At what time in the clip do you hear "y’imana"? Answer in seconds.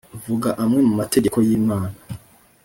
1.47-1.97